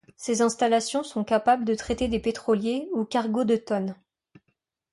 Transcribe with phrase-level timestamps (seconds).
[0.17, 3.93] Ces installations sont capables de traiter des pétroliers ou cargos de tonnes.